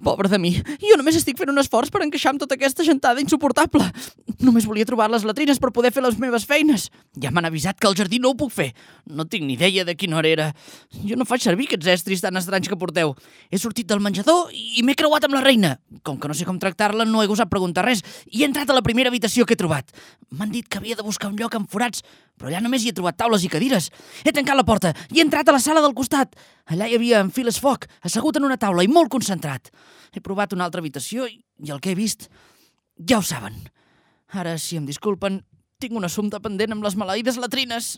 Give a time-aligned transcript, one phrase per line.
[0.00, 3.20] Pobre de mi, jo només estic fent un esforç per encaixar amb tota aquesta gentada
[3.20, 3.84] insuportable.
[4.40, 6.88] Només volia trobar les latrines per poder fer les meves feines.
[7.20, 8.70] Ja m'han avisat que al jardí no ho puc fer.
[9.10, 10.46] No tinc ni idea de quina hora era.
[11.04, 13.14] Jo no faig servir aquests estris tan estranys que porteu.
[13.50, 15.74] He sortit del menjador i m'he creuat amb la reina.
[16.06, 18.76] Com que no sé com tractar-la, no he gosat preguntar res i he entrat a
[18.76, 19.90] la primera habitació que he trobat.
[20.30, 22.04] M'han dit que havia de buscar un lloc amb forats,
[22.38, 23.90] però allà només hi he trobat taules i cadires.
[24.24, 26.38] He tancat la porta i he entrat a la sala del costat.
[26.70, 29.72] Allà hi havia en Files Foc, assegut en una taula i molt concentrat.
[30.14, 32.30] He provat una altra habitació i, i el que he vist...
[33.00, 33.54] Ja ho saben.
[34.36, 35.38] Ara, si em disculpen,
[35.80, 37.94] tinc un assumpte pendent amb les maleïdes latrines.